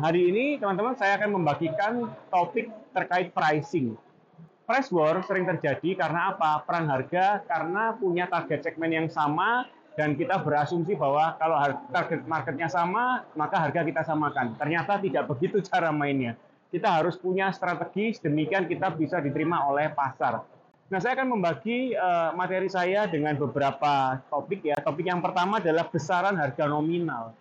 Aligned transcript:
hari 0.00 0.32
ini 0.32 0.44
teman-teman 0.56 0.96
saya 0.96 1.20
akan 1.20 1.30
membagikan 1.36 2.08
topik 2.32 2.72
terkait 2.96 3.30
pricing. 3.36 3.94
Price 4.64 4.88
war 4.88 5.20
sering 5.26 5.44
terjadi 5.44 5.98
karena 5.98 6.32
apa? 6.34 6.64
Perang 6.64 6.88
harga 6.88 7.44
karena 7.44 7.92
punya 7.98 8.24
target 8.30 8.64
segmen 8.64 8.90
yang 8.90 9.08
sama 9.12 9.68
dan 9.98 10.16
kita 10.16 10.40
berasumsi 10.40 10.96
bahwa 10.96 11.36
kalau 11.36 11.58
target 11.92 12.24
marketnya 12.24 12.70
sama, 12.70 13.26
maka 13.36 13.60
harga 13.60 13.84
kita 13.84 14.00
samakan. 14.06 14.56
Ternyata 14.56 14.96
tidak 15.02 15.28
begitu 15.28 15.60
cara 15.68 15.92
mainnya. 15.92 16.38
Kita 16.70 17.02
harus 17.02 17.18
punya 17.18 17.50
strategi, 17.50 18.14
demikian 18.22 18.70
kita 18.70 18.94
bisa 18.94 19.18
diterima 19.18 19.66
oleh 19.66 19.90
pasar. 19.90 20.38
Nah, 20.90 20.98
saya 21.02 21.18
akan 21.18 21.34
membagi 21.34 21.94
uh, 21.98 22.30
materi 22.38 22.70
saya 22.70 23.10
dengan 23.10 23.34
beberapa 23.34 24.22
topik 24.30 24.70
ya. 24.70 24.78
Topik 24.78 25.06
yang 25.06 25.18
pertama 25.18 25.58
adalah 25.58 25.90
besaran 25.90 26.38
harga 26.38 26.70
nominal. 26.70 27.34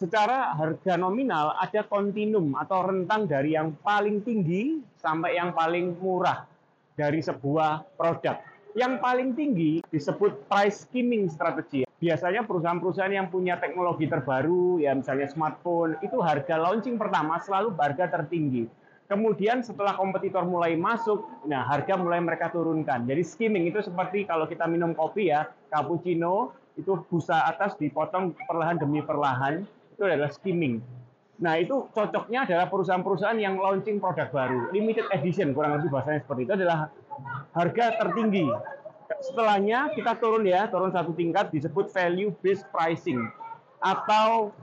Secara 0.00 0.56
harga 0.56 0.96
nominal 0.96 1.52
ada 1.60 1.84
kontinum 1.84 2.56
atau 2.56 2.88
rentang 2.88 3.28
dari 3.28 3.52
yang 3.52 3.76
paling 3.84 4.24
tinggi 4.24 4.80
sampai 4.96 5.36
yang 5.36 5.52
paling 5.52 5.92
murah 6.00 6.48
dari 6.96 7.20
sebuah 7.20 8.00
produk. 8.00 8.40
Yang 8.72 8.96
paling 8.96 9.36
tinggi 9.36 9.84
disebut 9.92 10.48
price 10.48 10.88
skimming 10.88 11.28
strategi. 11.28 11.84
Biasanya 11.84 12.48
perusahaan-perusahaan 12.48 13.12
yang 13.12 13.28
punya 13.28 13.60
teknologi 13.60 14.08
terbaru, 14.08 14.80
ya 14.80 14.96
misalnya 14.96 15.28
smartphone, 15.28 16.00
itu 16.00 16.16
harga 16.24 16.56
launching 16.56 16.96
pertama 16.96 17.36
selalu 17.36 17.76
harga 17.76 18.08
tertinggi. 18.08 18.72
Kemudian 19.04 19.60
setelah 19.60 20.00
kompetitor 20.00 20.48
mulai 20.48 20.80
masuk, 20.80 21.28
nah 21.44 21.68
harga 21.68 22.00
mulai 22.00 22.24
mereka 22.24 22.48
turunkan. 22.48 23.04
Jadi 23.04 23.20
skimming 23.20 23.68
itu 23.68 23.84
seperti 23.84 24.24
kalau 24.24 24.48
kita 24.48 24.64
minum 24.64 24.96
kopi 24.96 25.28
ya, 25.28 25.44
cappuccino, 25.68 26.56
itu 26.80 26.96
busa 27.12 27.44
atas 27.44 27.76
dipotong 27.76 28.32
perlahan 28.48 28.80
demi 28.80 29.04
perlahan, 29.04 29.68
itu 30.00 30.08
adalah 30.08 30.32
skimming. 30.32 30.80
Nah, 31.44 31.60
itu 31.60 31.92
cocoknya 31.92 32.48
adalah 32.48 32.72
perusahaan-perusahaan 32.72 33.36
yang 33.36 33.60
launching 33.60 34.00
produk 34.00 34.32
baru, 34.32 34.72
limited 34.72 35.04
edition, 35.12 35.52
kurang 35.52 35.76
lebih 35.76 35.92
bahasanya 35.92 36.24
seperti 36.24 36.48
itu 36.48 36.52
adalah 36.56 36.88
harga 37.52 38.00
tertinggi. 38.00 38.48
Setelahnya 39.20 39.92
kita 39.92 40.16
turun 40.16 40.48
ya, 40.48 40.72
turun 40.72 40.88
satu 40.88 41.12
tingkat 41.12 41.52
disebut 41.52 41.92
value 41.92 42.32
based 42.40 42.64
pricing 42.72 43.28
atau 43.80 44.56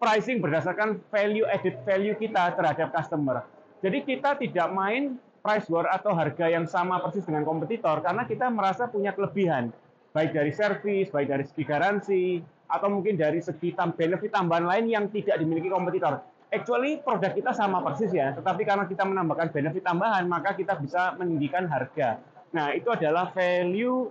pricing 0.00 0.40
berdasarkan 0.40 1.04
value 1.12 1.44
added 1.44 1.76
value 1.84 2.16
kita 2.16 2.56
terhadap 2.56 2.88
customer. 2.96 3.44
Jadi 3.84 4.04
kita 4.08 4.40
tidak 4.40 4.68
main 4.72 5.20
price 5.44 5.68
war 5.68 5.88
atau 5.88 6.16
harga 6.16 6.48
yang 6.48 6.64
sama 6.64 7.00
persis 7.04 7.24
dengan 7.24 7.44
kompetitor 7.44 8.00
karena 8.04 8.24
kita 8.24 8.48
merasa 8.48 8.88
punya 8.88 9.12
kelebihan 9.12 9.72
baik 10.10 10.34
dari 10.34 10.52
service, 10.54 11.08
baik 11.14 11.28
dari 11.30 11.44
segi 11.46 11.62
garansi, 11.62 12.24
atau 12.70 12.88
mungkin 12.90 13.18
dari 13.18 13.42
segi 13.42 13.74
benefit 13.74 14.30
tambahan 14.30 14.66
lain 14.66 14.86
yang 14.90 15.04
tidak 15.10 15.38
dimiliki 15.38 15.70
kompetitor. 15.70 16.22
Actually 16.50 16.98
produk 16.98 17.30
kita 17.30 17.54
sama 17.54 17.78
persis 17.78 18.10
ya, 18.10 18.34
tetapi 18.34 18.66
karena 18.66 18.86
kita 18.90 19.06
menambahkan 19.06 19.54
benefit 19.54 19.86
tambahan, 19.86 20.26
maka 20.26 20.58
kita 20.58 20.74
bisa 20.82 21.14
meninggikan 21.14 21.70
harga. 21.70 22.18
Nah, 22.50 22.74
itu 22.74 22.90
adalah 22.90 23.30
value 23.30 24.10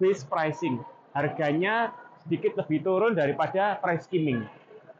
based 0.00 0.24
pricing. 0.32 0.80
Harganya 1.12 1.92
sedikit 2.24 2.56
lebih 2.56 2.80
turun 2.80 3.12
daripada 3.12 3.76
price 3.84 4.08
skimming. 4.08 4.48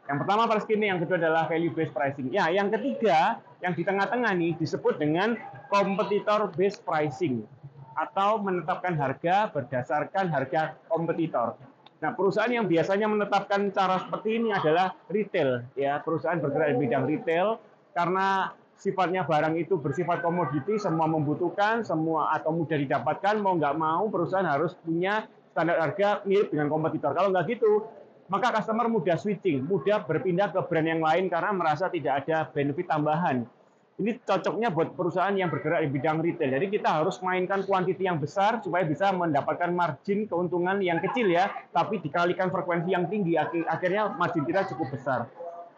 Yang 0.05 0.17
pertama 0.21 0.45
price 0.45 0.65
skimming, 0.69 0.93
yang 0.93 1.01
kedua 1.01 1.17
adalah 1.17 1.49
value 1.49 1.73
based 1.73 1.89
pricing. 1.97 2.29
Ya, 2.29 2.53
yang 2.53 2.69
ketiga 2.69 3.41
yang 3.65 3.73
di 3.73 3.81
tengah-tengah 3.81 4.37
nih 4.37 4.53
disebut 4.61 5.01
dengan 5.01 5.33
competitor 5.73 6.53
based 6.53 6.85
pricing 6.85 7.49
atau 7.95 8.43
menetapkan 8.43 8.93
harga 8.99 9.49
berdasarkan 9.49 10.27
harga 10.29 10.75
kompetitor. 10.91 11.55
Nah, 12.03 12.11
perusahaan 12.11 12.51
yang 12.51 12.67
biasanya 12.67 13.07
menetapkan 13.07 13.71
cara 13.71 14.03
seperti 14.03 14.37
ini 14.43 14.51
adalah 14.51 14.93
retail, 15.07 15.63
ya 15.79 16.03
perusahaan 16.03 16.37
bergerak 16.37 16.75
di 16.75 16.77
bidang 16.85 17.07
retail 17.07 17.57
karena 17.95 18.51
sifatnya 18.75 19.23
barang 19.23 19.55
itu 19.55 19.79
bersifat 19.79 20.19
komoditi, 20.19 20.75
semua 20.75 21.07
membutuhkan, 21.07 21.87
semua 21.87 22.35
atau 22.35 22.51
mudah 22.51 22.75
didapatkan, 22.75 23.39
mau 23.39 23.55
nggak 23.55 23.75
mau 23.79 24.11
perusahaan 24.11 24.45
harus 24.45 24.75
punya 24.83 25.25
standar 25.55 25.79
harga 25.79 26.19
mirip 26.27 26.51
dengan 26.51 26.67
kompetitor. 26.67 27.15
Kalau 27.15 27.31
nggak 27.31 27.47
gitu, 27.55 27.87
maka 28.27 28.51
customer 28.59 28.91
mudah 28.91 29.15
switching, 29.15 29.63
mudah 29.63 30.03
berpindah 30.03 30.51
ke 30.51 30.59
brand 30.67 30.87
yang 30.91 31.01
lain 31.01 31.31
karena 31.31 31.55
merasa 31.55 31.87
tidak 31.87 32.27
ada 32.27 32.51
benefit 32.51 32.91
tambahan. 32.91 33.47
Ini 33.95 34.19
cocoknya 34.27 34.75
buat 34.75 34.91
perusahaan 34.91 35.31
yang 35.31 35.47
bergerak 35.47 35.79
di 35.79 35.89
bidang 35.95 36.19
retail. 36.19 36.51
Jadi 36.59 36.67
kita 36.67 36.99
harus 36.99 37.15
mainkan 37.23 37.63
kuantiti 37.63 38.03
yang 38.03 38.19
besar 38.19 38.59
supaya 38.59 38.83
bisa 38.83 39.15
mendapatkan 39.15 39.71
margin 39.71 40.27
keuntungan 40.27 40.83
yang 40.83 40.99
kecil 40.99 41.31
ya, 41.31 41.47
tapi 41.71 42.03
dikalikan 42.03 42.51
frekuensi 42.51 42.91
yang 42.91 43.07
tinggi, 43.07 43.39
akhirnya 43.39 44.11
margin 44.19 44.43
kita 44.43 44.67
cukup 44.75 44.99
besar. 44.99 45.31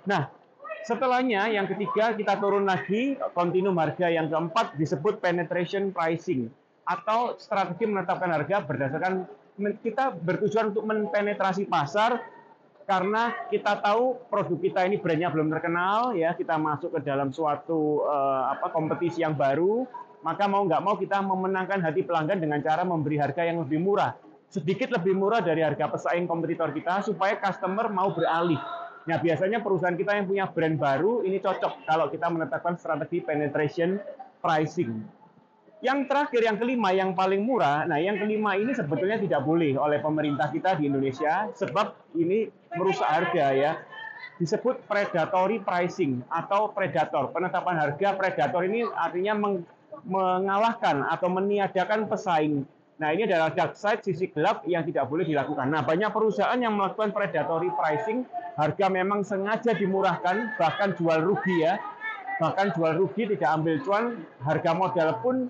Nah, 0.09 0.33
setelahnya 0.81 1.45
yang 1.53 1.69
ketiga 1.69 2.17
kita 2.17 2.41
turun 2.41 2.65
lagi, 2.65 3.21
kontinum 3.37 3.77
harga 3.77 4.09
yang 4.09 4.33
keempat 4.33 4.73
disebut 4.81 5.21
penetration 5.21 5.93
pricing 5.93 6.49
atau 6.89 7.37
strategi 7.37 7.85
menetapkan 7.85 8.33
harga 8.33 8.65
berdasarkan 8.65 9.29
kita 9.85 10.17
bertujuan 10.17 10.73
untuk 10.73 10.89
mempenetrasi 10.89 11.69
pasar 11.69 12.17
karena 12.87 13.35
kita 13.51 13.83
tahu 13.83 14.15
produk 14.31 14.55
kita 14.63 14.87
ini 14.87 14.95
brandnya 14.95 15.27
belum 15.27 15.51
terkenal 15.51 16.15
ya. 16.15 16.31
Kita 16.31 16.55
masuk 16.55 16.95
ke 16.95 16.99
dalam 17.03 17.35
suatu 17.35 18.07
uh, 18.07 18.55
apa 18.55 18.71
kompetisi 18.71 19.27
yang 19.27 19.35
baru. 19.35 19.83
Maka 20.23 20.47
mau 20.47 20.63
nggak 20.63 20.81
mau 20.81 20.95
kita 20.95 21.19
memenangkan 21.19 21.83
hati 21.83 22.07
pelanggan 22.07 22.39
dengan 22.39 22.63
cara 22.63 22.87
memberi 22.87 23.19
harga 23.19 23.43
yang 23.43 23.59
lebih 23.59 23.83
murah. 23.83 24.15
Sedikit 24.47 24.87
lebih 24.95 25.13
murah 25.19 25.43
dari 25.43 25.59
harga 25.59 25.91
pesaing 25.91 26.31
kompetitor 26.31 26.71
kita 26.71 27.03
supaya 27.03 27.35
customer 27.35 27.91
mau 27.91 28.15
beralih. 28.15 28.57
Nah 29.03 29.19
biasanya 29.19 29.59
perusahaan 29.59 29.95
kita 29.95 30.15
yang 30.15 30.25
punya 30.27 30.47
brand 30.47 30.79
baru 30.79 31.27
ini 31.27 31.43
cocok 31.43 31.83
kalau 31.83 32.07
kita 32.07 32.31
menetapkan 32.31 32.79
strategi 32.79 33.19
penetration 33.19 33.99
pricing 34.39 35.16
yang 35.77 36.09
terakhir, 36.09 36.41
yang 36.41 36.57
kelima, 36.57 36.89
yang 36.89 37.13
paling 37.13 37.45
murah. 37.45 37.85
Nah, 37.85 38.01
yang 38.01 38.17
kelima 38.17 38.57
ini 38.57 38.73
sebetulnya 38.73 39.21
tidak 39.21 39.45
boleh 39.45 39.77
oleh 39.77 40.01
pemerintah 40.01 40.49
kita 40.49 40.73
di 40.73 40.89
Indonesia, 40.89 41.53
sebab 41.53 42.17
ini 42.17 42.49
merusak 42.73 43.05
harga 43.05 43.45
ya. 43.53 43.71
Disebut 44.41 44.85
predatory 44.89 45.61
pricing 45.61 46.25
atau 46.29 46.73
predator. 46.73 47.29
Penetapan 47.29 47.77
harga 47.77 48.17
predator 48.17 48.61
ini 48.65 48.85
artinya 48.85 49.33
meng 49.37 49.55
mengalahkan 50.05 51.01
atau 51.09 51.25
meniadakan 51.25 52.05
pesaing. 52.05 52.63
Nah, 52.97 53.13
ini 53.13 53.29
adalah 53.29 53.53
dark 53.53 53.77
side, 53.77 54.01
sisi 54.01 54.29
gelap 54.29 54.65
yang 54.65 54.81
tidak 54.85 55.05
boleh 55.09 55.25
dilakukan. 55.25 55.69
Nah, 55.69 55.85
banyak 55.85 56.09
perusahaan 56.09 56.57
yang 56.57 56.73
melakukan 56.73 57.13
predatory 57.13 57.69
pricing, 57.73 58.25
harga 58.57 58.85
memang 58.89 59.21
sengaja 59.21 59.73
dimurahkan, 59.77 60.57
bahkan 60.57 60.97
jual 60.97 61.21
rugi 61.21 61.65
ya. 61.65 61.77
Bahkan 62.37 62.77
jual 62.77 62.97
rugi 62.97 63.25
tidak 63.33 63.49
ambil 63.57 63.81
cuan, 63.81 64.05
harga 64.45 64.71
modal 64.73 65.09
pun 65.25 65.49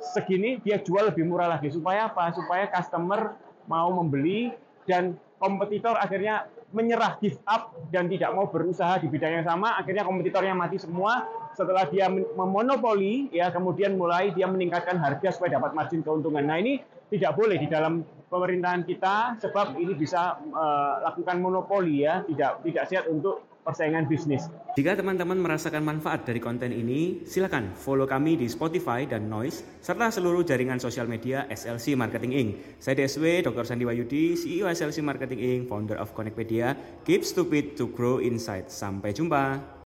segini 0.00 0.58
dia 0.62 0.78
jual 0.80 1.10
lebih 1.10 1.26
murah 1.26 1.58
lagi. 1.58 1.68
Supaya 1.70 2.10
apa? 2.10 2.30
Supaya 2.34 2.70
customer 2.70 3.34
mau 3.68 3.92
membeli 3.92 4.54
dan 4.88 5.18
kompetitor 5.38 5.94
akhirnya 6.00 6.48
menyerah 6.68 7.16
give 7.16 7.40
up 7.48 7.72
dan 7.88 8.12
tidak 8.12 8.28
mau 8.36 8.44
berusaha 8.48 9.00
di 9.00 9.08
bidang 9.08 9.40
yang 9.40 9.46
sama. 9.46 9.76
Akhirnya 9.80 10.04
kompetitornya 10.04 10.52
mati 10.52 10.76
semua. 10.76 11.24
Setelah 11.56 11.88
dia 11.88 12.12
memonopoli 12.12 13.32
ya 13.32 13.48
kemudian 13.48 13.96
mulai 13.96 14.30
dia 14.36 14.44
meningkatkan 14.46 15.00
harga 15.00 15.32
supaya 15.32 15.56
dapat 15.56 15.72
margin 15.72 16.04
keuntungan. 16.04 16.44
Nah 16.44 16.60
ini 16.60 16.78
tidak 17.08 17.40
boleh 17.40 17.56
di 17.56 17.66
dalam 17.72 18.04
pemerintahan 18.28 18.84
kita 18.84 19.40
sebab 19.40 19.80
ini 19.80 19.96
bisa 19.96 20.36
uh, 20.52 21.08
lakukan 21.08 21.40
monopoli 21.40 22.04
ya. 22.04 22.20
Tidak 22.28 22.68
tidak 22.68 22.84
sehat 22.84 23.04
untuk 23.08 23.57
persaingan 23.68 24.08
bisnis. 24.08 24.48
Jika 24.80 24.96
teman-teman 24.96 25.36
merasakan 25.36 25.84
manfaat 25.84 26.24
dari 26.24 26.40
konten 26.40 26.72
ini, 26.72 27.28
silakan 27.28 27.76
follow 27.76 28.08
kami 28.08 28.40
di 28.40 28.48
Spotify 28.48 29.04
dan 29.04 29.28
Noise, 29.28 29.84
serta 29.84 30.08
seluruh 30.08 30.40
jaringan 30.40 30.80
sosial 30.80 31.04
media 31.04 31.44
SLC 31.52 31.92
Marketing 31.92 32.32
Inc. 32.32 32.50
Saya 32.80 33.04
DSW, 33.04 33.44
Dr. 33.44 33.68
Sandi 33.68 33.84
Wayudi, 33.84 34.32
CEO 34.40 34.72
SLC 34.72 35.04
Marketing 35.04 35.36
Inc., 35.36 35.60
founder 35.68 36.00
of 36.00 36.16
Connectpedia. 36.16 36.72
Keep 37.04 37.28
stupid 37.28 37.76
to 37.76 37.92
grow 37.92 38.24
insight. 38.24 38.72
Sampai 38.72 39.12
jumpa. 39.12 39.76